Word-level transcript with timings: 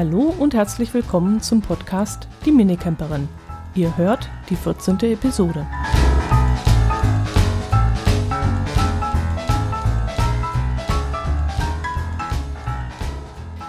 Hallo 0.00 0.32
und 0.38 0.54
herzlich 0.54 0.94
willkommen 0.94 1.40
zum 1.40 1.60
Podcast 1.60 2.28
Die 2.44 2.52
Minicamperin. 2.52 3.28
Ihr 3.74 3.96
hört 3.96 4.30
die 4.48 4.54
14. 4.54 4.96
Episode. 5.00 5.66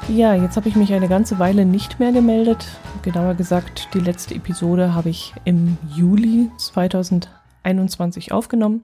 Ja, 0.07 0.35
jetzt 0.35 0.55
habe 0.55 0.69
ich 0.69 0.75
mich 0.75 0.93
eine 0.93 1.07
ganze 1.07 1.39
Weile 1.39 1.65
nicht 1.65 1.99
mehr 1.99 2.11
gemeldet. 2.11 2.77
Genauer 3.01 3.33
gesagt, 3.33 3.89
die 3.95 3.99
letzte 3.99 4.35
Episode 4.35 4.93
habe 4.93 5.09
ich 5.09 5.33
im 5.45 5.79
Juli 5.95 6.51
2021 6.59 8.31
aufgenommen. 8.31 8.83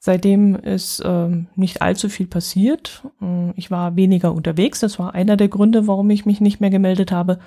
Seitdem 0.00 0.54
ist 0.54 1.00
äh, 1.00 1.28
nicht 1.56 1.82
allzu 1.82 2.08
viel 2.08 2.26
passiert. 2.26 3.02
Äh, 3.20 3.52
ich 3.56 3.70
war 3.70 3.96
weniger 3.96 4.32
unterwegs. 4.32 4.80
Das 4.80 4.98
war 4.98 5.14
einer 5.14 5.36
der 5.36 5.48
Gründe, 5.48 5.86
warum 5.86 6.08
ich 6.10 6.24
mich 6.24 6.40
nicht 6.40 6.60
mehr 6.60 6.70
gemeldet 6.70 7.10
habe. 7.10 7.38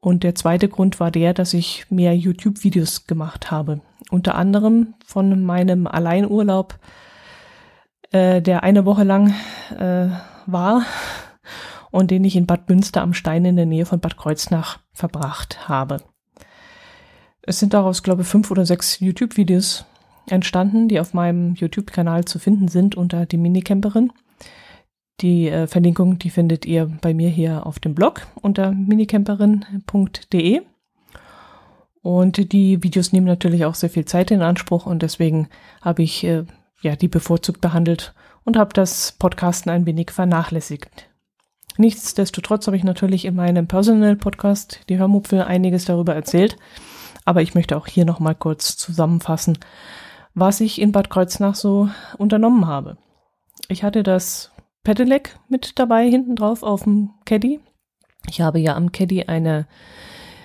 Und 0.00 0.22
der 0.22 0.34
zweite 0.34 0.68
Grund 0.68 1.00
war 1.00 1.10
der, 1.10 1.34
dass 1.34 1.54
ich 1.54 1.90
mehr 1.90 2.16
YouTube-Videos 2.16 3.06
gemacht 3.06 3.50
habe. 3.50 3.80
Unter 4.10 4.34
anderem 4.34 4.94
von 5.04 5.42
meinem 5.44 5.86
Alleinurlaub, 5.86 6.78
äh, 8.12 8.40
der 8.40 8.62
eine 8.62 8.84
Woche 8.84 9.04
lang 9.04 9.34
äh, 9.78 10.08
war 10.46 10.82
und 11.90 12.10
den 12.10 12.24
ich 12.24 12.36
in 12.36 12.46
Bad 12.46 12.68
Münster 12.68 13.02
am 13.02 13.14
Stein 13.14 13.44
in 13.44 13.56
der 13.56 13.66
Nähe 13.66 13.86
von 13.86 14.00
Bad 14.00 14.16
Kreuznach 14.16 14.78
verbracht 14.92 15.68
habe. 15.68 15.98
Es 17.42 17.58
sind 17.58 17.74
daraus, 17.74 18.02
glaube 18.02 18.22
ich, 18.22 18.28
fünf 18.28 18.50
oder 18.50 18.64
sechs 18.64 19.00
YouTube-Videos 19.00 19.84
entstanden, 20.28 20.88
die 20.88 21.00
auf 21.00 21.14
meinem 21.14 21.54
YouTube-Kanal 21.54 22.24
zu 22.24 22.38
finden 22.38 22.68
sind 22.68 22.96
unter 22.96 23.26
die 23.26 23.36
Minicamperin. 23.36 24.12
Die 25.20 25.48
äh, 25.48 25.66
Verlinkung, 25.66 26.18
die 26.18 26.30
findet 26.30 26.66
ihr 26.66 26.86
bei 27.00 27.14
mir 27.14 27.28
hier 27.28 27.66
auf 27.66 27.78
dem 27.78 27.94
Blog 27.94 28.26
unter 28.40 28.72
minicamperin.de. 28.72 30.62
Und 32.02 32.52
die 32.52 32.82
Videos 32.82 33.12
nehmen 33.12 33.26
natürlich 33.26 33.64
auch 33.64 33.74
sehr 33.74 33.90
viel 33.90 34.04
Zeit 34.04 34.30
in 34.30 34.42
Anspruch 34.42 34.84
und 34.84 35.02
deswegen 35.02 35.48
habe 35.80 36.02
ich 36.02 36.24
äh, 36.24 36.44
ja 36.82 36.96
die 36.96 37.08
bevorzugt 37.08 37.60
behandelt 37.60 38.14
und 38.44 38.58
habe 38.58 38.74
das 38.74 39.12
Podcasten 39.12 39.70
ein 39.70 39.86
wenig 39.86 40.10
vernachlässigt. 40.10 41.08
Nichtsdestotrotz 41.76 42.66
habe 42.66 42.76
ich 42.76 42.84
natürlich 42.84 43.24
in 43.24 43.34
meinem 43.34 43.66
Personal 43.66 44.16
Podcast, 44.16 44.80
die 44.88 44.98
Hörmupfel, 44.98 45.42
einiges 45.42 45.86
darüber 45.86 46.14
erzählt. 46.14 46.56
Aber 47.24 47.42
ich 47.42 47.54
möchte 47.54 47.76
auch 47.76 47.86
hier 47.86 48.04
nochmal 48.04 48.34
kurz 48.34 48.76
zusammenfassen, 48.76 49.58
was 50.34 50.60
ich 50.60 50.80
in 50.80 50.92
Bad 50.92 51.10
Kreuznach 51.10 51.54
so 51.54 51.88
unternommen 52.18 52.66
habe. 52.66 52.96
Ich 53.68 53.84
hatte 53.84 54.02
das 54.02 54.50
Pedelec 54.82 55.38
mit 55.48 55.78
dabei 55.78 56.08
hinten 56.08 56.36
drauf 56.36 56.62
auf 56.62 56.84
dem 56.84 57.10
Caddy. 57.24 57.60
Ich 58.28 58.40
habe 58.40 58.58
ja 58.58 58.76
am 58.76 58.92
Caddy 58.92 59.24
eine 59.24 59.66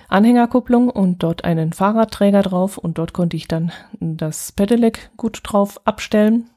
Anhängerkupplung 0.08 0.88
und 0.88 1.22
dort 1.22 1.44
einen 1.44 1.72
Fahrradträger 1.72 2.42
drauf 2.42 2.78
und 2.78 2.98
dort 2.98 3.12
konnte 3.12 3.36
ich 3.36 3.48
dann 3.48 3.72
das 4.00 4.52
Pedelec 4.52 5.10
gut 5.16 5.40
drauf 5.42 5.80
abstellen. 5.84 6.50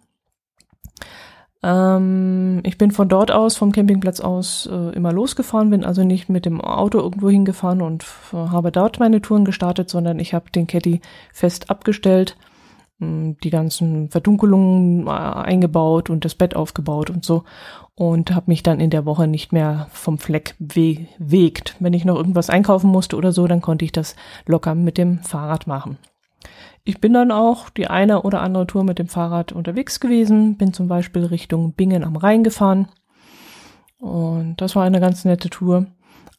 Ähm, 1.61 2.61
ich 2.63 2.77
bin 2.77 2.91
von 2.91 3.09
dort 3.09 3.31
aus, 3.31 3.55
vom 3.55 3.71
Campingplatz 3.71 4.19
aus, 4.19 4.67
äh, 4.71 4.95
immer 4.95 5.13
losgefahren, 5.13 5.69
bin 5.69 5.85
also 5.85 6.03
nicht 6.03 6.29
mit 6.29 6.45
dem 6.45 6.61
Auto 6.61 6.99
irgendwo 6.99 7.29
hingefahren 7.29 7.81
und 7.81 8.05
habe 8.31 8.71
dort 8.71 8.99
meine 8.99 9.21
Touren 9.21 9.45
gestartet, 9.45 9.89
sondern 9.89 10.19
ich 10.19 10.33
habe 10.33 10.51
den 10.51 10.67
Caddy 10.67 11.01
fest 11.31 11.69
abgestellt 11.69 12.35
die 12.99 13.49
ganzen 13.49 14.09
Verdunkelungen 14.09 15.07
äh, 15.07 15.09
eingebaut 15.09 16.09
und 16.09 16.25
das 16.25 16.35
Bett 16.35 16.55
aufgebaut 16.55 17.09
und 17.09 17.25
so 17.25 17.43
und 17.95 18.33
habe 18.33 18.49
mich 18.49 18.63
dann 18.63 18.79
in 18.79 18.89
der 18.89 19.05
Woche 19.05 19.27
nicht 19.27 19.51
mehr 19.51 19.87
vom 19.91 20.17
Fleck 20.17 20.55
bewegt. 20.59 21.75
Wenn 21.79 21.93
ich 21.93 22.05
noch 22.05 22.15
irgendwas 22.15 22.49
einkaufen 22.49 22.89
musste 22.89 23.15
oder 23.15 23.31
so, 23.31 23.47
dann 23.47 23.61
konnte 23.61 23.85
ich 23.85 23.91
das 23.91 24.15
locker 24.45 24.75
mit 24.75 24.97
dem 24.97 25.19
Fahrrad 25.19 25.67
machen. 25.67 25.97
Ich 26.85 26.99
bin 26.99 27.13
dann 27.13 27.31
auch 27.31 27.69
die 27.69 27.87
eine 27.87 28.23
oder 28.23 28.41
andere 28.41 28.67
Tour 28.67 28.83
mit 28.83 28.99
dem 28.99 29.07
Fahrrad 29.07 29.51
unterwegs 29.51 29.99
gewesen, 29.99 30.57
bin 30.57 30.73
zum 30.73 30.87
Beispiel 30.87 31.25
Richtung 31.25 31.73
Bingen 31.73 32.03
am 32.03 32.15
Rhein 32.15 32.43
gefahren 32.43 32.89
und 33.99 34.59
das 34.59 34.75
war 34.75 34.83
eine 34.83 34.99
ganz 34.99 35.23
nette 35.23 35.49
Tour. 35.49 35.87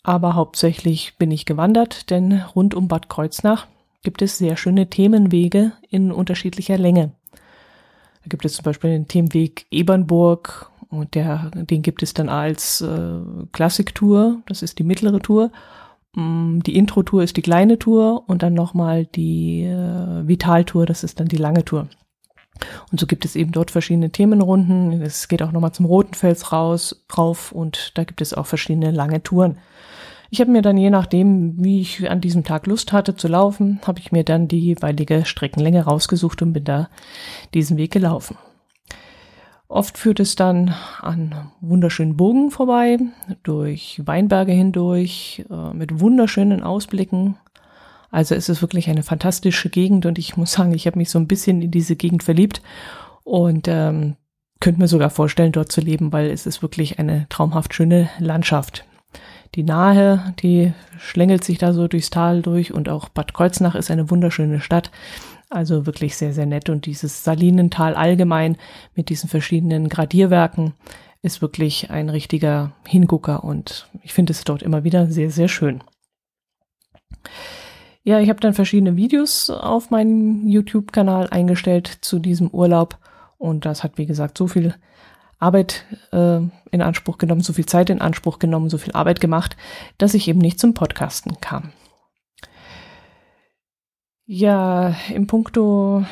Aber 0.02 0.34
hauptsächlich 0.34 1.16
bin 1.16 1.30
ich 1.30 1.46
gewandert, 1.46 2.10
denn 2.10 2.42
rund 2.54 2.74
um 2.74 2.88
Bad 2.88 3.08
Kreuznach 3.08 3.66
gibt 4.04 4.22
es 4.22 4.38
sehr 4.38 4.56
schöne 4.56 4.88
Themenwege 4.88 5.72
in 5.90 6.12
unterschiedlicher 6.12 6.78
Länge. 6.78 7.12
Da 7.32 8.28
gibt 8.28 8.44
es 8.44 8.54
zum 8.54 8.64
Beispiel 8.64 8.90
den 8.90 9.08
Themenweg 9.08 9.66
Ebernburg 9.70 10.70
und 10.88 11.14
der, 11.14 11.50
den 11.54 11.82
gibt 11.82 12.02
es 12.02 12.14
dann 12.14 12.28
als 12.28 12.80
äh, 12.80 13.18
Klassiktour, 13.52 14.42
das 14.46 14.62
ist 14.62 14.78
die 14.78 14.84
mittlere 14.84 15.20
Tour. 15.20 15.50
Mm, 16.14 16.60
die 16.60 16.76
Intro-Tour 16.76 17.22
ist 17.22 17.36
die 17.36 17.42
kleine 17.42 17.78
Tour 17.78 18.24
und 18.28 18.42
dann 18.42 18.54
nochmal 18.54 19.06
die 19.06 19.64
äh, 19.64 20.26
Vital-Tour, 20.26 20.86
das 20.86 21.04
ist 21.04 21.20
dann 21.20 21.28
die 21.28 21.36
lange 21.36 21.64
Tour. 21.64 21.88
Und 22.90 23.00
so 23.00 23.06
gibt 23.06 23.24
es 23.24 23.34
eben 23.36 23.52
dort 23.52 23.70
verschiedene 23.70 24.10
Themenrunden. 24.10 25.02
Es 25.02 25.28
geht 25.28 25.42
auch 25.42 25.50
nochmal 25.52 25.72
zum 25.72 25.86
Rotenfels 25.86 26.52
raus, 26.52 27.04
rauf 27.16 27.52
und 27.52 27.92
da 27.98 28.04
gibt 28.04 28.20
es 28.20 28.32
auch 28.32 28.46
verschiedene 28.46 28.90
lange 28.90 29.22
Touren. 29.22 29.58
Ich 30.30 30.40
habe 30.40 30.50
mir 30.50 30.62
dann 30.62 30.76
je 30.76 30.90
nachdem, 30.90 31.62
wie 31.62 31.80
ich 31.80 32.10
an 32.10 32.20
diesem 32.20 32.44
Tag 32.44 32.66
Lust 32.66 32.92
hatte 32.92 33.14
zu 33.14 33.28
laufen, 33.28 33.80
habe 33.86 34.00
ich 34.00 34.12
mir 34.12 34.24
dann 34.24 34.48
die 34.48 34.58
jeweilige 34.58 35.24
Streckenlänge 35.24 35.84
rausgesucht 35.84 36.42
und 36.42 36.52
bin 36.52 36.64
da 36.64 36.88
diesen 37.52 37.76
Weg 37.76 37.92
gelaufen. 37.92 38.36
Oft 39.68 39.98
führt 39.98 40.20
es 40.20 40.36
dann 40.36 40.74
an 41.00 41.50
wunderschönen 41.60 42.16
Bogen 42.16 42.50
vorbei, 42.50 42.98
durch 43.42 44.00
Weinberge 44.04 44.52
hindurch, 44.52 45.44
äh, 45.50 45.74
mit 45.74 46.00
wunderschönen 46.00 46.62
Ausblicken. 46.62 47.36
Also 48.10 48.34
es 48.34 48.48
ist 48.48 48.62
wirklich 48.62 48.88
eine 48.88 49.02
fantastische 49.02 49.70
Gegend 49.70 50.06
und 50.06 50.18
ich 50.18 50.36
muss 50.36 50.52
sagen, 50.52 50.72
ich 50.74 50.86
habe 50.86 50.98
mich 50.98 51.10
so 51.10 51.18
ein 51.18 51.26
bisschen 51.26 51.62
in 51.62 51.70
diese 51.70 51.96
Gegend 51.96 52.22
verliebt 52.22 52.62
und 53.24 53.66
ähm, 53.66 54.16
könnte 54.60 54.80
mir 54.80 54.88
sogar 54.88 55.10
vorstellen, 55.10 55.52
dort 55.52 55.72
zu 55.72 55.80
leben, 55.80 56.12
weil 56.12 56.30
es 56.30 56.46
ist 56.46 56.62
wirklich 56.62 56.98
eine 56.98 57.26
traumhaft 57.28 57.74
schöne 57.74 58.08
Landschaft 58.18 58.84
die 59.54 59.62
Nahe, 59.62 60.34
die 60.40 60.72
schlängelt 60.98 61.44
sich 61.44 61.58
da 61.58 61.72
so 61.72 61.88
durchs 61.88 62.10
Tal 62.10 62.42
durch 62.42 62.72
und 62.72 62.88
auch 62.88 63.08
Bad 63.08 63.34
Kreuznach 63.34 63.74
ist 63.74 63.90
eine 63.90 64.10
wunderschöne 64.10 64.60
Stadt. 64.60 64.90
Also 65.50 65.86
wirklich 65.86 66.16
sehr, 66.16 66.32
sehr 66.32 66.46
nett. 66.46 66.68
Und 66.68 66.86
dieses 66.86 67.22
Salinental 67.22 67.94
allgemein 67.94 68.56
mit 68.94 69.08
diesen 69.08 69.28
verschiedenen 69.28 69.88
Gradierwerken 69.88 70.74
ist 71.22 71.40
wirklich 71.40 71.90
ein 71.90 72.10
richtiger 72.10 72.72
Hingucker 72.86 73.44
und 73.44 73.88
ich 74.02 74.12
finde 74.12 74.32
es 74.32 74.44
dort 74.44 74.62
immer 74.62 74.84
wieder 74.84 75.06
sehr, 75.06 75.30
sehr 75.30 75.48
schön. 75.48 75.82
Ja, 78.02 78.20
ich 78.20 78.28
habe 78.28 78.40
dann 78.40 78.52
verschiedene 78.52 78.96
Videos 78.96 79.48
auf 79.48 79.90
meinen 79.90 80.46
YouTube-Kanal 80.46 81.30
eingestellt 81.30 81.86
zu 82.02 82.18
diesem 82.18 82.48
Urlaub 82.48 82.98
und 83.38 83.64
das 83.64 83.82
hat, 83.82 83.96
wie 83.96 84.04
gesagt, 84.04 84.36
so 84.36 84.48
viel 84.48 84.74
Arbeit 85.38 85.84
äh, 86.12 86.40
in 86.70 86.82
Anspruch 86.82 87.18
genommen, 87.18 87.42
so 87.42 87.52
viel 87.52 87.66
Zeit 87.66 87.90
in 87.90 88.00
Anspruch 88.00 88.38
genommen, 88.38 88.70
so 88.70 88.78
viel 88.78 88.92
Arbeit 88.92 89.20
gemacht, 89.20 89.56
dass 89.98 90.14
ich 90.14 90.28
eben 90.28 90.40
nicht 90.40 90.58
zum 90.58 90.74
Podcasten 90.74 91.40
kam. 91.40 91.72
Ja, 94.26 94.94
im 95.12 95.26
Punkto 95.26 96.04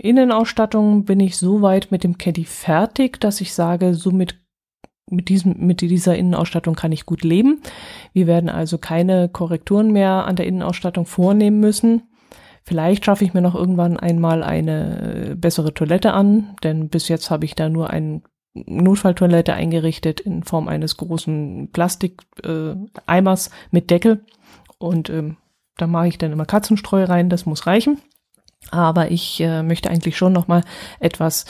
Innenausstattung 0.00 1.04
bin 1.04 1.20
ich 1.20 1.36
so 1.36 1.62
weit 1.62 1.90
mit 1.90 2.04
dem 2.04 2.18
Caddy 2.18 2.44
fertig, 2.44 3.20
dass 3.20 3.40
ich 3.40 3.54
sage, 3.54 3.94
somit 3.94 4.40
mit 5.10 5.28
diesem, 5.28 5.54
mit 5.58 5.80
dieser 5.80 6.16
Innenausstattung 6.16 6.74
kann 6.74 6.92
ich 6.92 7.06
gut 7.06 7.24
leben. 7.24 7.62
Wir 8.12 8.26
werden 8.26 8.50
also 8.50 8.76
keine 8.78 9.28
Korrekturen 9.28 9.90
mehr 9.92 10.26
an 10.26 10.36
der 10.36 10.46
Innenausstattung 10.46 11.06
vornehmen 11.06 11.60
müssen. 11.60 12.02
Vielleicht 12.64 13.06
schaffe 13.06 13.24
ich 13.24 13.32
mir 13.32 13.40
noch 13.40 13.54
irgendwann 13.54 13.96
einmal 13.96 14.42
eine 14.42 15.34
bessere 15.38 15.72
Toilette 15.72 16.12
an, 16.12 16.54
denn 16.62 16.90
bis 16.90 17.08
jetzt 17.08 17.30
habe 17.30 17.46
ich 17.46 17.54
da 17.54 17.70
nur 17.70 17.88
einen 17.88 18.22
Notfalltoilette 18.66 19.54
eingerichtet 19.54 20.20
in 20.20 20.42
Form 20.42 20.68
eines 20.68 20.96
großen 20.96 21.70
Plastikeimers 21.72 23.46
äh, 23.46 23.50
mit 23.70 23.90
Deckel. 23.90 24.24
Und 24.78 25.10
ähm, 25.10 25.36
da 25.76 25.86
mache 25.86 26.08
ich 26.08 26.18
dann 26.18 26.32
immer 26.32 26.46
Katzenstreu 26.46 27.04
rein, 27.04 27.30
das 27.30 27.46
muss 27.46 27.66
reichen. 27.66 28.00
Aber 28.70 29.10
ich 29.10 29.40
äh, 29.40 29.62
möchte 29.62 29.90
eigentlich 29.90 30.16
schon 30.16 30.32
noch 30.32 30.48
mal 30.48 30.64
etwas 31.00 31.46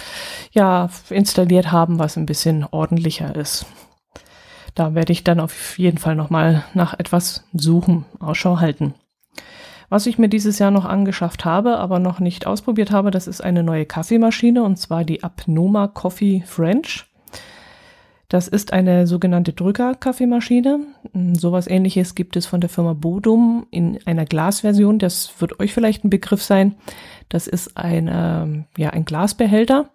ja 0.52 0.90
installiert 1.10 1.72
haben, 1.72 1.98
was 1.98 2.16
ein 2.16 2.26
bisschen 2.26 2.64
ordentlicher 2.70 3.34
ist. 3.34 3.66
Da 4.74 4.94
werde 4.94 5.12
ich 5.12 5.24
dann 5.24 5.40
auf 5.40 5.78
jeden 5.78 5.98
Fall 5.98 6.14
noch 6.14 6.30
mal 6.30 6.64
nach 6.74 6.98
etwas 6.98 7.44
suchen, 7.52 8.04
Ausschau 8.20 8.60
halten. 8.60 8.94
Was 9.88 10.06
ich 10.06 10.18
mir 10.18 10.28
dieses 10.28 10.58
Jahr 10.58 10.70
noch 10.70 10.84
angeschafft 10.84 11.44
habe, 11.44 11.78
aber 11.78 11.98
noch 11.98 12.20
nicht 12.20 12.46
ausprobiert 12.46 12.90
habe, 12.90 13.10
das 13.10 13.26
ist 13.26 13.42
eine 13.42 13.62
neue 13.62 13.86
Kaffeemaschine 13.86 14.62
und 14.62 14.76
zwar 14.76 15.04
die 15.04 15.22
Abnoma 15.22 15.88
Coffee 15.88 16.42
French. 16.46 17.06
Das 18.28 18.46
ist 18.46 18.74
eine 18.74 19.06
sogenannte 19.06 19.54
Drücker-Kaffeemaschine. 19.54 20.80
Sowas 21.32 21.66
ähnliches 21.66 22.14
gibt 22.14 22.36
es 22.36 22.44
von 22.44 22.60
der 22.60 22.68
Firma 22.68 22.92
Bodum 22.92 23.66
in 23.70 23.98
einer 24.04 24.26
Glasversion. 24.26 24.98
Das 24.98 25.40
wird 25.40 25.58
euch 25.60 25.72
vielleicht 25.72 26.04
ein 26.04 26.10
Begriff 26.10 26.42
sein. 26.42 26.74
Das 27.30 27.46
ist 27.46 27.78
ein, 27.78 28.08
äh, 28.08 28.64
ja, 28.76 28.90
ein 28.90 29.06
Glasbehälter 29.06 29.88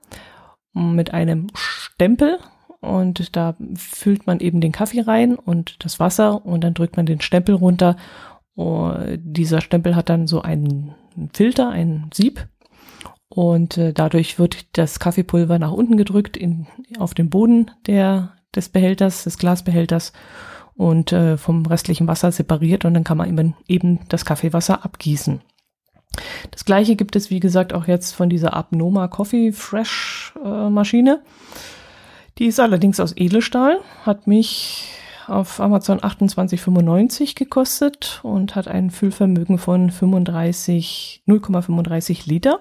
mit 0.74 1.14
einem 1.14 1.48
Stempel 1.54 2.40
und 2.82 3.36
da 3.36 3.56
füllt 3.76 4.26
man 4.26 4.40
eben 4.40 4.62
den 4.62 4.72
Kaffee 4.72 5.02
rein 5.02 5.36
und 5.36 5.86
das 5.86 6.00
Wasser 6.00 6.44
und 6.44 6.64
dann 6.64 6.74
drückt 6.74 6.98
man 6.98 7.06
den 7.06 7.22
Stempel 7.22 7.54
runter. 7.56 7.96
Und 8.56 9.20
dieser 9.24 9.62
Stempel 9.62 9.96
hat 9.96 10.10
dann 10.10 10.28
so 10.28 10.42
einen 10.42 10.94
Filter, 11.34 11.70
ein 11.70 12.10
Sieb 12.14 12.48
und 13.30 13.78
äh, 13.78 13.94
dadurch 13.94 14.38
wird 14.38 14.78
das 14.78 15.00
Kaffeepulver 15.00 15.58
nach 15.58 15.72
unten 15.72 15.98
gedrückt 15.98 16.38
in, 16.38 16.68
auf 17.00 17.16
den 17.16 17.32
Boden 17.32 17.72
der, 17.88 18.34
des 18.56 18.70
Behälters, 18.70 19.24
des 19.24 19.40
Glasbehälters 19.40 20.14
und 20.76 21.12
äh, 21.12 21.38
vom 21.38 21.66
restlichen 21.66 22.08
Wasser 22.08 22.32
separiert 22.32 22.86
und 22.86 22.94
dann 22.94 23.04
kann 23.04 23.18
man 23.18 23.30
eben, 23.30 23.56
eben 23.68 24.02
das 24.10 24.26
Kaffeewasser 24.26 24.86
abgießen. 24.86 25.42
Das 26.52 26.64
gleiche 26.64 26.96
gibt 26.96 27.16
es, 27.16 27.32
wie 27.32 27.40
gesagt, 27.40 27.74
auch 27.74 27.88
jetzt 27.88 28.14
von 28.14 28.30
dieser 28.30 28.54
Abnoma 28.54 29.08
Coffee 29.08 29.52
Fresh 29.52 30.34
äh, 30.44 30.70
Maschine. 30.70 31.24
Die 32.38 32.46
ist 32.46 32.60
allerdings 32.60 33.00
aus 33.00 33.18
Edelstahl, 33.18 33.80
hat 34.06 34.28
mich 34.28 34.90
auf 35.28 35.60
Amazon 35.60 36.00
28,95 36.00 37.36
gekostet 37.36 38.20
und 38.24 38.56
hat 38.56 38.68
ein 38.68 38.92
Füllvermögen 38.92 39.58
von 39.58 39.90
35, 39.90 41.24
0,35 41.28 42.28
Liter. 42.30 42.60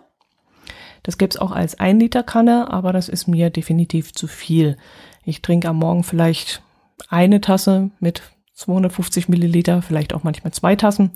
Das 1.03 1.19
gäbe 1.19 1.31
es 1.31 1.37
auch 1.37 1.53
als 1.53 1.79
1 1.81 2.01
Liter 2.01 2.23
Kanne, 2.23 2.71
aber 2.71 2.93
das 2.93 3.09
ist 3.09 3.27
mir 3.27 3.51
definitiv 3.51 4.13
zu 4.13 4.27
viel. 4.27 4.77
Ich 5.25 5.43
trinke 5.43 5.69
am 5.69 5.79
Morgen 5.79 6.05
vielleicht 6.05 6.63
eine 7.09 7.41
Tasse 7.41 7.91
mit 8.01 8.23
250 8.55 9.29
Milliliter, 9.29 9.83
vielleicht 9.83 10.15
auch 10.15 10.23
manchmal 10.23 10.53
zwei 10.53 10.77
Tassen. 10.77 11.11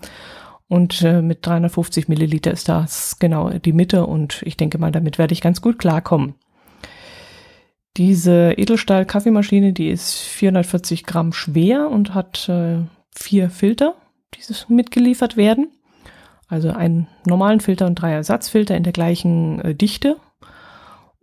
Und 0.69 1.03
äh, 1.03 1.23
mit 1.23 1.47
350 1.47 2.09
Milliliter 2.09 2.51
ist 2.51 2.69
das 2.69 3.19
genau 3.21 3.51
die 3.51 3.73
Mitte 3.73 4.07
und 4.07 4.43
ich 4.43 4.57
denke 4.57 4.79
mal, 4.79 4.91
damit 4.91 5.17
werde 5.17 5.33
ich 5.33 5.41
ganz 5.41 5.61
gut 5.61 5.79
klarkommen. 5.79 6.35
Diese 7.97 8.53
Edelstahl-Kaffeemaschine, 8.59 9.73
die 9.73 9.89
ist 9.89 10.21
440 10.21 11.05
Gramm 11.05 11.33
schwer 11.33 11.89
und 11.91 12.13
hat 12.13 12.47
äh, 12.49 12.81
vier 13.11 13.49
Filter, 13.49 13.95
die 14.35 14.41
mitgeliefert 14.69 15.39
werden. 15.39 15.71
Also 16.47 16.71
einen 16.71 17.09
normalen 17.25 17.61
Filter 17.61 17.87
und 17.87 17.95
drei 17.95 18.13
Ersatzfilter 18.13 18.77
in 18.77 18.83
der 18.83 18.93
gleichen 18.93 19.61
äh, 19.63 19.75
Dichte. 19.75 20.19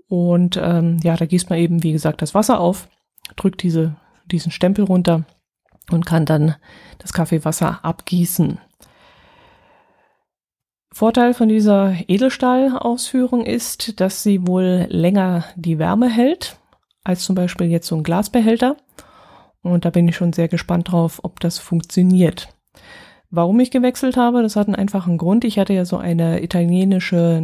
Und 0.07 0.59
ähm, 0.61 0.97
ja, 1.03 1.15
da 1.15 1.25
gießt 1.27 1.49
man 1.51 1.59
eben, 1.59 1.83
wie 1.83 1.91
gesagt, 1.91 2.23
das 2.23 2.33
Wasser 2.33 2.59
auf, 2.59 2.89
drückt 3.35 3.61
diese, 3.61 3.95
diesen 4.25 4.51
Stempel 4.51 4.83
runter 4.83 5.25
und 5.91 6.07
kann 6.07 6.25
dann 6.25 6.55
das 6.97 7.13
Kaffeewasser 7.13 7.85
abgießen. 7.85 8.57
Vorteil 10.91 11.33
von 11.33 11.49
dieser 11.49 11.95
Edelstahlausführung 12.07 13.45
ist, 13.45 13.99
dass 13.99 14.23
sie 14.23 14.45
wohl 14.47 14.87
länger 14.89 15.45
die 15.55 15.77
Wärme 15.77 16.09
hält 16.09 16.57
als 17.03 17.23
zum 17.23 17.35
Beispiel 17.35 17.67
jetzt 17.67 17.87
so 17.87 17.95
ein 17.95 18.03
Glasbehälter. 18.03 18.77
Und 19.61 19.85
da 19.85 19.89
bin 19.89 20.07
ich 20.07 20.15
schon 20.15 20.33
sehr 20.33 20.47
gespannt 20.47 20.91
drauf, 20.91 21.19
ob 21.23 21.39
das 21.39 21.59
funktioniert. 21.59 22.49
Warum 23.29 23.59
ich 23.59 23.71
gewechselt 23.71 24.17
habe, 24.17 24.43
das 24.43 24.55
hat 24.55 24.67
einen 24.67 24.75
einfachen 24.75 25.17
Grund. 25.17 25.43
Ich 25.43 25.57
hatte 25.57 25.73
ja 25.73 25.85
so 25.85 25.97
eine 25.97 26.43
italienische 26.43 27.43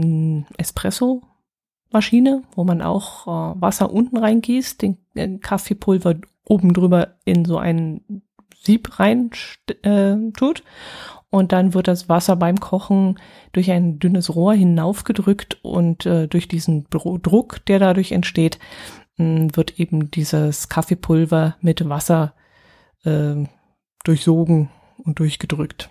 Espresso-Maschine, 0.58 2.44
wo 2.56 2.64
man 2.64 2.82
auch 2.82 3.26
äh, 3.26 3.62
Wasser 3.62 3.92
unten 3.92 4.18
reingießt, 4.18 4.82
den, 4.82 4.98
den 5.16 5.40
Kaffeepulver 5.40 6.16
oben 6.46 6.74
drüber 6.74 7.16
in 7.26 7.46
so 7.46 7.58
ein 7.58 8.22
Sieb 8.62 9.00
rein 9.00 9.32
äh, 9.84 10.16
tut 10.38 10.64
und 11.32 11.52
dann 11.52 11.74
wird 11.74 11.88
das 11.88 12.10
Wasser 12.10 12.36
beim 12.36 12.60
Kochen 12.60 13.20
durch 13.52 13.70
ein 13.72 14.00
dünnes 14.00 14.36
Rohr 14.36 14.54
hinaufgedrückt 14.54 15.60
und 15.62 16.06
äh, 16.06 16.28
durch 16.28 16.48
diesen 16.48 16.88
Druck, 16.90 17.66
der 17.68 17.80
dadurch 17.80 18.12
entsteht, 18.12 18.58
wird 19.20 19.80
eben 19.80 20.10
dieses 20.12 20.70
Kaffeepulver 20.70 21.58
mit 21.62 21.88
Wasser 21.88 22.34
äh, 23.04 23.36
durchsogen 24.04 24.70
und 24.98 25.20
durchgedrückt. 25.20 25.90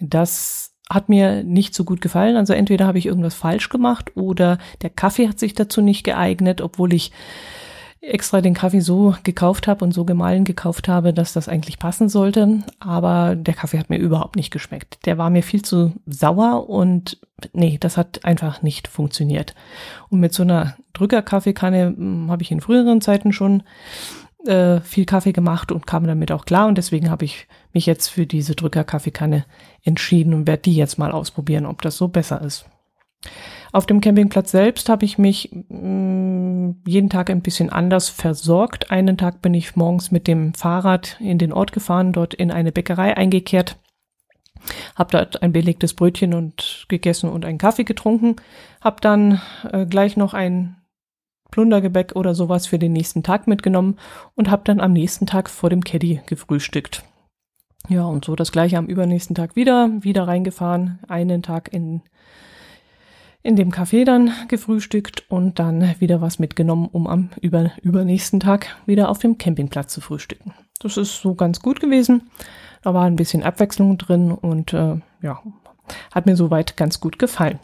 Das 0.00 0.74
hat 0.90 1.08
mir 1.08 1.42
nicht 1.44 1.74
so 1.74 1.84
gut 1.84 2.00
gefallen. 2.00 2.36
Also 2.36 2.52
entweder 2.52 2.86
habe 2.86 2.98
ich 2.98 3.06
irgendwas 3.06 3.34
falsch 3.34 3.68
gemacht 3.68 4.16
oder 4.16 4.58
der 4.82 4.90
Kaffee 4.90 5.28
hat 5.28 5.38
sich 5.38 5.54
dazu 5.54 5.80
nicht 5.80 6.04
geeignet, 6.04 6.60
obwohl 6.60 6.92
ich 6.92 7.12
extra 8.02 8.40
den 8.40 8.54
Kaffee 8.54 8.80
so 8.80 9.14
gekauft 9.22 9.68
habe 9.68 9.84
und 9.84 9.92
so 9.92 10.04
gemahlen 10.04 10.44
gekauft 10.44 10.88
habe, 10.88 11.14
dass 11.14 11.32
das 11.32 11.48
eigentlich 11.48 11.78
passen 11.78 12.08
sollte. 12.08 12.64
Aber 12.80 13.36
der 13.36 13.54
Kaffee 13.54 13.78
hat 13.78 13.90
mir 13.90 13.98
überhaupt 13.98 14.34
nicht 14.34 14.50
geschmeckt. 14.50 15.06
Der 15.06 15.18
war 15.18 15.30
mir 15.30 15.44
viel 15.44 15.62
zu 15.62 15.92
sauer 16.04 16.68
und 16.68 17.18
nee, 17.52 17.78
das 17.80 17.96
hat 17.96 18.24
einfach 18.24 18.62
nicht 18.62 18.88
funktioniert. 18.88 19.54
Und 20.10 20.18
mit 20.18 20.34
so 20.34 20.42
einer 20.42 20.76
Drückerkaffeekanne 20.94 21.94
hm, 21.96 22.30
habe 22.30 22.42
ich 22.42 22.50
in 22.50 22.60
früheren 22.60 23.00
Zeiten 23.00 23.32
schon 23.32 23.62
äh, 24.46 24.80
viel 24.80 25.04
Kaffee 25.04 25.32
gemacht 25.32 25.70
und 25.70 25.86
kam 25.86 26.04
damit 26.04 26.32
auch 26.32 26.44
klar. 26.44 26.66
Und 26.66 26.78
deswegen 26.78 27.08
habe 27.08 27.24
ich 27.24 27.46
mich 27.72 27.86
jetzt 27.86 28.08
für 28.08 28.26
diese 28.26 28.56
Drückerkaffeekanne 28.56 29.44
entschieden 29.84 30.34
und 30.34 30.48
werde 30.48 30.62
die 30.62 30.74
jetzt 30.74 30.98
mal 30.98 31.12
ausprobieren, 31.12 31.66
ob 31.66 31.82
das 31.82 31.96
so 31.96 32.08
besser 32.08 32.40
ist. 32.42 32.66
Auf 33.72 33.86
dem 33.86 34.00
Campingplatz 34.00 34.50
selbst 34.50 34.88
habe 34.88 35.04
ich 35.04 35.16
mich 35.16 35.50
mh, 35.52 35.78
mm, 35.78 36.31
jeden 36.86 37.10
Tag 37.10 37.30
ein 37.30 37.42
bisschen 37.42 37.70
anders 37.70 38.08
versorgt. 38.08 38.90
Einen 38.90 39.16
Tag 39.16 39.42
bin 39.42 39.54
ich 39.54 39.76
morgens 39.76 40.10
mit 40.10 40.26
dem 40.26 40.54
Fahrrad 40.54 41.16
in 41.20 41.38
den 41.38 41.52
Ort 41.52 41.72
gefahren, 41.72 42.12
dort 42.12 42.34
in 42.34 42.50
eine 42.50 42.72
Bäckerei 42.72 43.16
eingekehrt, 43.16 43.76
habe 44.96 45.10
dort 45.12 45.42
ein 45.42 45.52
belegtes 45.52 45.94
Brötchen 45.94 46.34
und 46.34 46.86
gegessen 46.88 47.30
und 47.30 47.44
einen 47.44 47.58
Kaffee 47.58 47.84
getrunken, 47.84 48.36
habe 48.80 49.00
dann 49.00 49.40
äh, 49.70 49.86
gleich 49.86 50.16
noch 50.16 50.34
ein 50.34 50.76
Plundergebäck 51.50 52.16
oder 52.16 52.34
sowas 52.34 52.66
für 52.66 52.78
den 52.78 52.92
nächsten 52.92 53.22
Tag 53.22 53.46
mitgenommen 53.46 53.98
und 54.34 54.50
habe 54.50 54.62
dann 54.64 54.80
am 54.80 54.92
nächsten 54.92 55.26
Tag 55.26 55.50
vor 55.50 55.70
dem 55.70 55.84
Caddy 55.84 56.20
gefrühstückt. 56.26 57.04
Ja, 57.88 58.04
und 58.04 58.24
so 58.24 58.36
das 58.36 58.52
gleiche 58.52 58.78
am 58.78 58.86
übernächsten 58.86 59.34
Tag 59.34 59.56
wieder, 59.56 59.90
wieder 60.00 60.26
reingefahren, 60.26 61.00
einen 61.08 61.42
Tag 61.42 61.72
in 61.72 62.02
in 63.42 63.56
dem 63.56 63.70
Café 63.70 64.04
dann 64.04 64.32
gefrühstückt 64.48 65.24
und 65.28 65.58
dann 65.58 65.94
wieder 65.98 66.20
was 66.20 66.38
mitgenommen, 66.38 66.88
um 66.90 67.06
am 67.06 67.30
über, 67.40 67.72
übernächsten 67.82 68.40
Tag 68.40 68.76
wieder 68.86 69.08
auf 69.08 69.18
dem 69.18 69.38
Campingplatz 69.38 69.92
zu 69.92 70.00
frühstücken. 70.00 70.54
Das 70.80 70.96
ist 70.96 71.20
so 71.20 71.34
ganz 71.34 71.60
gut 71.60 71.80
gewesen. 71.80 72.30
Da 72.82 72.94
war 72.94 73.04
ein 73.04 73.16
bisschen 73.16 73.42
Abwechslung 73.42 73.98
drin 73.98 74.32
und 74.32 74.72
äh, 74.72 74.96
ja, 75.22 75.42
hat 76.12 76.26
mir 76.26 76.36
soweit 76.36 76.76
ganz 76.76 77.00
gut 77.00 77.18
gefallen. 77.18 77.58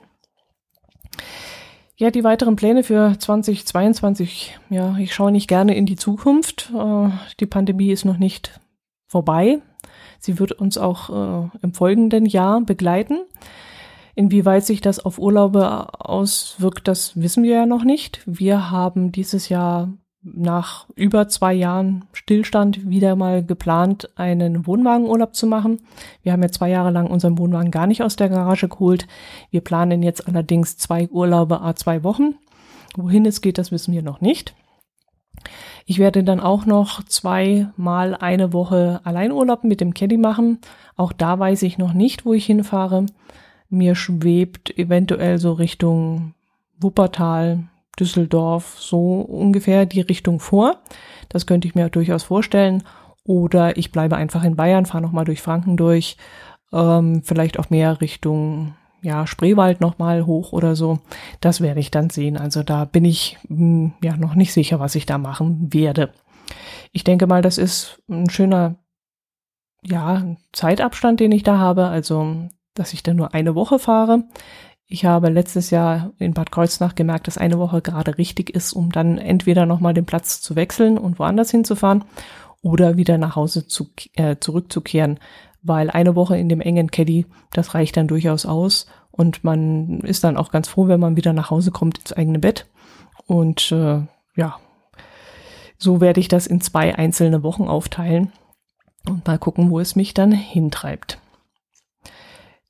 Ja, 1.96 2.12
die 2.12 2.22
weiteren 2.22 2.54
Pläne 2.54 2.84
für 2.84 3.16
2022, 3.18 4.56
ja, 4.70 4.96
ich 4.98 5.12
schaue 5.12 5.32
nicht 5.32 5.48
gerne 5.48 5.76
in 5.76 5.84
die 5.84 5.96
Zukunft. 5.96 6.72
Äh, 6.72 7.08
die 7.40 7.46
Pandemie 7.46 7.90
ist 7.90 8.04
noch 8.04 8.18
nicht 8.18 8.60
vorbei. 9.08 9.58
Sie 10.20 10.38
wird 10.38 10.52
uns 10.52 10.78
auch 10.78 11.10
äh, 11.10 11.48
im 11.62 11.74
folgenden 11.74 12.24
Jahr 12.26 12.60
begleiten. 12.60 13.18
Inwieweit 14.18 14.66
sich 14.66 14.80
das 14.80 14.98
auf 14.98 15.20
Urlaube 15.20 15.94
auswirkt, 16.00 16.88
das 16.88 17.12
wissen 17.14 17.44
wir 17.44 17.54
ja 17.54 17.66
noch 17.66 17.84
nicht. 17.84 18.20
Wir 18.26 18.68
haben 18.68 19.12
dieses 19.12 19.48
Jahr 19.48 19.92
nach 20.22 20.88
über 20.96 21.28
zwei 21.28 21.54
Jahren 21.54 22.04
Stillstand 22.12 22.90
wieder 22.90 23.14
mal 23.14 23.44
geplant, 23.44 24.10
einen 24.16 24.66
Wohnwagenurlaub 24.66 25.36
zu 25.36 25.46
machen. 25.46 25.82
Wir 26.24 26.32
haben 26.32 26.42
ja 26.42 26.48
zwei 26.48 26.68
Jahre 26.68 26.90
lang 26.90 27.06
unseren 27.06 27.38
Wohnwagen 27.38 27.70
gar 27.70 27.86
nicht 27.86 28.02
aus 28.02 28.16
der 28.16 28.28
Garage 28.28 28.68
geholt. 28.68 29.06
Wir 29.52 29.60
planen 29.60 30.02
jetzt 30.02 30.26
allerdings 30.26 30.76
zwei 30.76 31.08
Urlaube 31.10 31.60
a 31.60 31.76
zwei 31.76 32.02
Wochen. 32.02 32.34
Wohin 32.96 33.24
es 33.24 33.40
geht, 33.40 33.56
das 33.56 33.70
wissen 33.70 33.94
wir 33.94 34.02
noch 34.02 34.20
nicht. 34.20 34.52
Ich 35.86 36.00
werde 36.00 36.24
dann 36.24 36.40
auch 36.40 36.66
noch 36.66 37.04
zweimal 37.04 38.16
eine 38.16 38.52
Woche 38.52 39.00
Alleinurlaub 39.04 39.62
mit 39.62 39.80
dem 39.80 39.94
Caddy 39.94 40.16
machen. 40.16 40.58
Auch 40.96 41.12
da 41.12 41.38
weiß 41.38 41.62
ich 41.62 41.78
noch 41.78 41.92
nicht, 41.92 42.26
wo 42.26 42.34
ich 42.34 42.46
hinfahre. 42.46 43.06
Mir 43.68 43.94
schwebt 43.94 44.76
eventuell 44.78 45.38
so 45.38 45.52
Richtung 45.52 46.34
Wuppertal, 46.80 47.64
Düsseldorf, 47.98 48.76
so 48.78 49.20
ungefähr 49.20 49.86
die 49.86 50.00
Richtung 50.00 50.40
vor. 50.40 50.78
Das 51.28 51.46
könnte 51.46 51.68
ich 51.68 51.74
mir 51.74 51.88
durchaus 51.90 52.22
vorstellen. 52.22 52.84
Oder 53.24 53.76
ich 53.76 53.92
bleibe 53.92 54.16
einfach 54.16 54.44
in 54.44 54.56
Bayern, 54.56 54.86
fahre 54.86 55.02
nochmal 55.02 55.26
durch 55.26 55.42
Franken 55.42 55.76
durch, 55.76 56.16
ähm, 56.72 57.22
vielleicht 57.22 57.58
auch 57.58 57.68
mehr 57.68 58.00
Richtung 58.00 58.74
ja, 59.02 59.26
Spreewald 59.26 59.80
nochmal 59.80 60.26
hoch 60.26 60.52
oder 60.52 60.74
so. 60.74 61.00
Das 61.40 61.60
werde 61.60 61.80
ich 61.80 61.90
dann 61.90 62.10
sehen. 62.10 62.36
Also 62.36 62.62
da 62.62 62.84
bin 62.84 63.04
ich 63.04 63.38
mh, 63.48 63.58
hm, 63.58 63.92
ja 64.02 64.16
noch 64.16 64.34
nicht 64.34 64.52
sicher, 64.52 64.80
was 64.80 64.94
ich 64.94 65.06
da 65.06 65.18
machen 65.18 65.72
werde. 65.72 66.12
Ich 66.92 67.04
denke 67.04 67.26
mal, 67.26 67.42
das 67.42 67.58
ist 67.58 68.02
ein 68.08 68.30
schöner 68.30 68.76
ja, 69.82 70.36
Zeitabstand, 70.52 71.20
den 71.20 71.32
ich 71.32 71.42
da 71.42 71.58
habe. 71.58 71.86
Also 71.86 72.48
dass 72.78 72.92
ich 72.92 73.02
dann 73.02 73.16
nur 73.16 73.34
eine 73.34 73.54
Woche 73.54 73.78
fahre. 73.78 74.24
Ich 74.86 75.04
habe 75.04 75.28
letztes 75.28 75.70
Jahr 75.70 76.12
in 76.18 76.32
Bad 76.32 76.50
Kreuznach 76.50 76.94
gemerkt, 76.94 77.26
dass 77.26 77.36
eine 77.36 77.58
Woche 77.58 77.82
gerade 77.82 78.16
richtig 78.16 78.48
ist, 78.48 78.72
um 78.72 78.90
dann 78.90 79.18
entweder 79.18 79.66
nochmal 79.66 79.92
den 79.92 80.06
Platz 80.06 80.40
zu 80.40 80.56
wechseln 80.56 80.96
und 80.96 81.18
woanders 81.18 81.50
hinzufahren 81.50 82.04
oder 82.62 82.96
wieder 82.96 83.18
nach 83.18 83.36
Hause 83.36 83.66
zu, 83.66 83.90
äh, 84.14 84.36
zurückzukehren, 84.40 85.20
weil 85.62 85.90
eine 85.90 86.16
Woche 86.16 86.38
in 86.38 86.48
dem 86.48 86.60
engen 86.62 86.90
Caddy, 86.90 87.26
das 87.52 87.74
reicht 87.74 87.96
dann 87.98 88.08
durchaus 88.08 88.46
aus 88.46 88.86
und 89.10 89.44
man 89.44 90.00
ist 90.00 90.24
dann 90.24 90.36
auch 90.38 90.50
ganz 90.50 90.68
froh, 90.68 90.88
wenn 90.88 91.00
man 91.00 91.16
wieder 91.16 91.32
nach 91.34 91.50
Hause 91.50 91.70
kommt 91.70 91.98
ins 91.98 92.12
eigene 92.14 92.38
Bett 92.38 92.66
und 93.26 93.70
äh, 93.72 94.00
ja, 94.36 94.56
So 95.76 96.00
werde 96.00 96.20
ich 96.20 96.28
das 96.28 96.46
in 96.46 96.60
zwei 96.60 96.94
einzelne 96.96 97.42
Wochen 97.42 97.68
aufteilen 97.68 98.32
und 99.08 99.26
mal 99.26 99.38
gucken, 99.38 99.70
wo 99.70 99.80
es 99.80 99.96
mich 99.96 100.14
dann 100.14 100.32
hintreibt. 100.32 101.18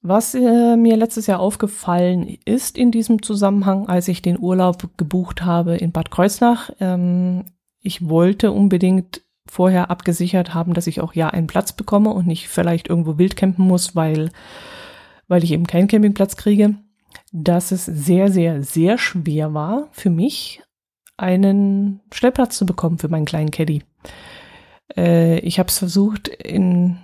Was 0.09 0.35
äh, 0.35 0.77
mir 0.79 0.97
letztes 0.97 1.27
Jahr 1.27 1.39
aufgefallen 1.39 2.39
ist 2.47 2.79
in 2.79 2.91
diesem 2.91 3.21
Zusammenhang, 3.21 3.91
als 3.91 4.09
ich 4.09 4.23
den 4.23 4.39
Urlaub 4.39 4.89
gebucht 4.97 5.45
habe 5.45 5.77
in 5.77 5.93
Bad 5.93 6.11
Kreuznach, 6.11 6.71
ähm, 6.81 7.45
ich 7.83 8.09
wollte 8.09 8.51
unbedingt 8.53 9.21
vorher 9.47 9.91
abgesichert 9.91 10.55
haben, 10.55 10.73
dass 10.73 10.87
ich 10.87 11.03
auch 11.03 11.13
ja 11.13 11.29
einen 11.29 11.47
Platz 11.47 11.75
bekomme 11.75 12.09
und 12.09 12.27
nicht 12.27 12.49
vielleicht 12.49 12.89
irgendwo 12.89 13.19
wild 13.19 13.37
campen 13.37 13.67
muss, 13.67 13.97
weil, 13.97 14.31
weil 15.27 15.45
ich 15.45 15.53
eben 15.53 15.67
keinen 15.67 15.89
Campingplatz 15.89 16.37
kriege, 16.37 16.77
dass 17.31 17.71
es 17.71 17.85
sehr, 17.85 18.33
sehr, 18.33 18.63
sehr 18.63 18.97
schwer 18.97 19.53
war 19.53 19.89
für 19.93 20.09
mich, 20.09 20.63
einen 21.19 22.01
Stellplatz 22.15 22.57
zu 22.57 22.65
bekommen 22.65 22.97
für 22.97 23.09
meinen 23.09 23.27
kleinen 23.27 23.51
Caddy. 23.51 23.83
Äh, 24.97 25.41
ich 25.41 25.59
habe 25.59 25.69
es 25.69 25.77
versucht 25.79 26.29
in 26.29 26.97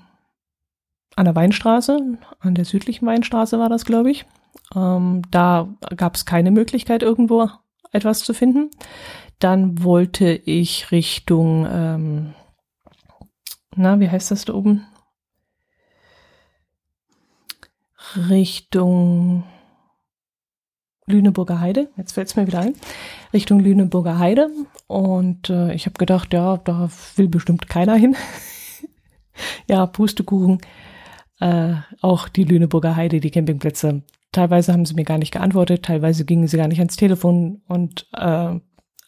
an 1.17 1.25
der 1.25 1.35
Weinstraße, 1.35 2.19
an 2.41 2.55
der 2.55 2.65
südlichen 2.65 3.07
Weinstraße 3.07 3.59
war 3.59 3.69
das, 3.69 3.85
glaube 3.85 4.11
ich. 4.11 4.27
Ähm, 4.75 5.23
da 5.31 5.69
gab 5.97 6.17
es 6.17 6.27
keine 6.27 6.51
Möglichkeit, 6.51 7.03
irgendwo 7.03 7.49
etwas 7.93 8.21
zu 8.21 8.35
finden. 8.35 8.71
Dann 9.39 9.83
wollte 9.83 10.33
ich 10.33 10.91
Richtung, 10.91 11.67
ähm, 11.71 12.35
na, 13.77 14.01
wie 14.01 14.11
heißt 14.11 14.31
das 14.31 14.45
da 14.45 14.55
oben? 14.55 14.87
Richtung 18.17 19.45
Lüneburger 21.07 21.61
Heide, 21.61 21.91
jetzt 21.97 22.13
fällt 22.13 22.29
es 22.29 22.37
mir 22.37 22.47
wieder 22.47 22.61
ein, 22.61 22.75
Richtung 23.33 23.61
Lüneburger 23.61 24.19
Heide. 24.19 24.51
Und 24.87 25.51
äh, 25.51 25.75
ich 25.75 25.87
habe 25.87 25.99
gedacht, 25.99 26.33
ja, 26.33 26.57
da 26.59 26.89
will 27.17 27.29
bestimmt 27.29 27.69
keiner 27.69 27.95
hin. 27.95 28.17
ja, 29.69 29.87
Pustekuchen 29.87 30.61
äh, 31.45 31.75
auch 32.01 32.29
die 32.29 32.45
Lüneburger 32.45 32.97
Heide, 32.97 33.21
die 33.21 33.31
Campingplätze. 33.31 34.03
Teilweise 34.33 34.73
haben 34.73 34.87
sie 34.87 34.95
mir 34.95 35.05
gar 35.05 35.19
nicht 35.19 35.33
geantwortet, 35.33 35.85
teilweise 35.85 36.25
gingen 36.25 36.49
sie 36.49 36.57
gar 36.57 36.69
nicht 36.69 36.79
ans 36.79 36.97
Telefon 36.97 37.61
und 37.69 38.09
äh, 38.17 38.59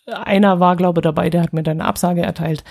einer 0.06 0.60
war, 0.60 0.76
glaube 0.76 1.00
dabei, 1.00 1.30
der 1.30 1.42
hat 1.42 1.52
mir 1.52 1.62
dann 1.62 1.80
eine 1.80 1.88
Absage 1.88 2.22
erteilt. 2.22 2.62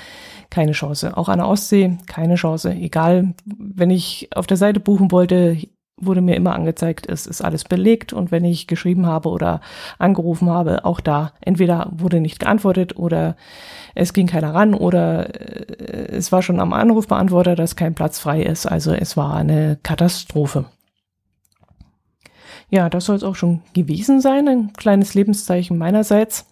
Keine 0.50 0.72
Chance. 0.72 1.18
Auch 1.18 1.28
an 1.28 1.40
der 1.40 1.50
Ostsee, 1.50 1.98
keine 2.08 2.36
Chance. 2.36 2.72
Egal, 2.72 3.34
wenn 3.46 3.90
ich 3.90 4.30
auf 4.36 4.48
der 4.48 4.56
Seite 4.56 4.80
buchen 4.80 5.12
wollte, 5.12 5.58
wurde 5.98 6.22
mir 6.22 6.36
immer 6.36 6.54
angezeigt, 6.54 7.08
es 7.08 7.26
ist 7.26 7.42
alles 7.42 7.64
belegt 7.64 8.12
und 8.12 8.32
wenn 8.32 8.44
ich 8.44 8.68
geschrieben 8.68 9.06
habe 9.06 9.30
oder 9.30 9.62
angerufen 9.98 10.50
habe, 10.50 10.84
auch 10.84 11.00
da 11.00 11.32
entweder 11.40 11.90
wurde 11.92 12.20
nicht 12.20 12.40
geantwortet 12.40 12.98
oder 12.98 13.38
es 13.94 14.12
ging 14.12 14.28
keiner 14.28 14.54
ran 14.54 14.74
oder 14.74 15.34
äh, 15.34 16.18
es 16.18 16.32
war 16.32 16.42
schon 16.42 16.60
am 16.60 16.74
Anrufbeantworter, 16.74 17.56
dass 17.56 17.78
kein 17.78 17.96
Platz 17.96 18.20
frei 18.20 18.42
ist. 18.42 18.66
Also 18.66 18.94
es 18.94 19.16
war 19.16 19.36
eine 19.36 19.80
Katastrophe. 19.84 20.66
Ja, 22.70 22.90
das 22.90 23.06
soll 23.06 23.16
es 23.16 23.24
auch 23.24 23.36
schon 23.36 23.62
gewesen 23.74 24.20
sein. 24.20 24.48
Ein 24.48 24.74
kleines 24.74 25.14
Lebenszeichen 25.14 25.78
meinerseits. 25.78 26.46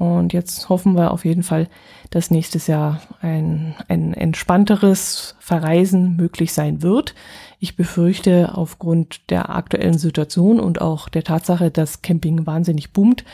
Und 0.00 0.32
jetzt 0.32 0.70
hoffen 0.70 0.96
wir 0.96 1.10
auf 1.10 1.26
jeden 1.26 1.42
Fall, 1.42 1.68
dass 2.08 2.30
nächstes 2.30 2.66
Jahr 2.68 3.02
ein, 3.20 3.74
ein 3.86 4.14
entspannteres 4.14 5.36
Verreisen 5.40 6.16
möglich 6.16 6.54
sein 6.54 6.80
wird. 6.80 7.14
Ich 7.58 7.76
befürchte, 7.76 8.52
aufgrund 8.54 9.28
der 9.28 9.50
aktuellen 9.50 9.98
Situation 9.98 10.58
und 10.58 10.80
auch 10.80 11.10
der 11.10 11.22
Tatsache, 11.22 11.70
dass 11.70 12.00
Camping 12.00 12.46
wahnsinnig 12.46 12.94
boomt, 12.94 13.26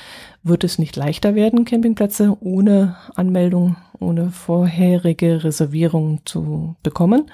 wird 0.43 0.65
es 0.65 0.81
nicht 0.81 0.97
leichter 0.97 1.37
werden, 1.37 1.65
Campingplätze 1.65 2.37
ohne 2.41 2.97
Anmeldung, 3.15 3.77
ohne 4.01 4.33
vorherige 4.33 5.45
Reservierung 5.45 6.23
zu 6.25 6.75
bekommen. 6.83 7.31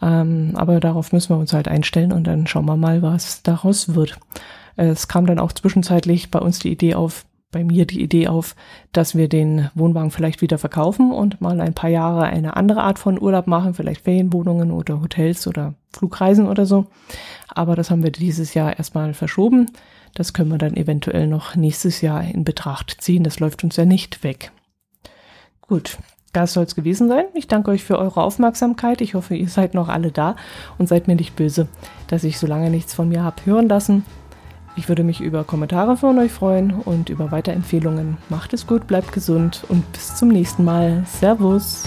Ähm, 0.00 0.52
aber 0.54 0.80
darauf 0.80 1.12
müssen 1.12 1.28
wir 1.28 1.38
uns 1.38 1.52
halt 1.52 1.68
einstellen 1.68 2.10
und 2.10 2.26
dann 2.26 2.46
schauen 2.46 2.64
wir 2.64 2.78
mal, 2.78 3.02
was 3.02 3.42
daraus 3.42 3.94
wird. 3.94 4.18
Es 4.76 5.08
kam 5.08 5.26
dann 5.26 5.40
auch 5.40 5.52
zwischenzeitlich 5.52 6.30
bei 6.30 6.38
uns 6.38 6.58
die 6.58 6.72
Idee 6.72 6.94
auf, 6.94 7.26
bei 7.56 7.64
mir 7.64 7.86
die 7.86 8.02
Idee 8.02 8.28
auf, 8.28 8.54
dass 8.92 9.14
wir 9.14 9.30
den 9.30 9.70
Wohnwagen 9.74 10.10
vielleicht 10.10 10.42
wieder 10.42 10.58
verkaufen 10.58 11.10
und 11.10 11.40
mal 11.40 11.58
ein 11.62 11.72
paar 11.72 11.88
Jahre 11.88 12.24
eine 12.24 12.54
andere 12.54 12.82
Art 12.82 12.98
von 12.98 13.18
Urlaub 13.18 13.46
machen, 13.46 13.72
vielleicht 13.72 14.02
Ferienwohnungen 14.02 14.70
oder 14.70 15.00
Hotels 15.00 15.46
oder 15.46 15.72
Flugreisen 15.90 16.48
oder 16.48 16.66
so. 16.66 16.84
Aber 17.48 17.74
das 17.74 17.90
haben 17.90 18.02
wir 18.02 18.12
dieses 18.12 18.52
Jahr 18.52 18.76
erstmal 18.76 19.14
verschoben. 19.14 19.70
Das 20.12 20.34
können 20.34 20.50
wir 20.50 20.58
dann 20.58 20.76
eventuell 20.76 21.26
noch 21.28 21.56
nächstes 21.56 22.02
Jahr 22.02 22.22
in 22.22 22.44
Betracht 22.44 22.98
ziehen. 23.00 23.24
Das 23.24 23.40
läuft 23.40 23.64
uns 23.64 23.76
ja 23.76 23.86
nicht 23.86 24.22
weg. 24.22 24.52
Gut, 25.62 25.96
das 26.34 26.52
soll 26.52 26.64
es 26.64 26.74
gewesen 26.74 27.08
sein. 27.08 27.24
Ich 27.32 27.48
danke 27.48 27.70
euch 27.70 27.84
für 27.84 27.98
eure 27.98 28.22
Aufmerksamkeit. 28.22 29.00
Ich 29.00 29.14
hoffe, 29.14 29.34
ihr 29.34 29.48
seid 29.48 29.72
noch 29.72 29.88
alle 29.88 30.12
da 30.12 30.36
und 30.76 30.90
seid 30.90 31.08
mir 31.08 31.16
nicht 31.16 31.36
böse, 31.36 31.68
dass 32.08 32.22
ich 32.22 32.38
so 32.38 32.46
lange 32.46 32.68
nichts 32.68 32.92
von 32.92 33.08
mir 33.08 33.22
habe 33.22 33.46
hören 33.46 33.66
lassen. 33.70 34.04
Ich 34.76 34.88
würde 34.88 35.04
mich 35.04 35.22
über 35.22 35.42
Kommentare 35.44 35.96
von 35.96 36.18
euch 36.18 36.30
freuen 36.30 36.70
und 36.70 37.08
über 37.08 37.32
Weiterempfehlungen. 37.32 38.18
Macht 38.28 38.52
es 38.52 38.66
gut, 38.66 38.86
bleibt 38.86 39.12
gesund 39.12 39.64
und 39.68 39.90
bis 39.92 40.16
zum 40.16 40.28
nächsten 40.28 40.64
Mal. 40.64 41.04
Servus! 41.06 41.84